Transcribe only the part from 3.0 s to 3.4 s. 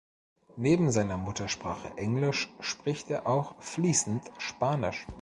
er